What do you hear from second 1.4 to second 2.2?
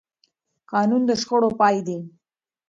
پای دی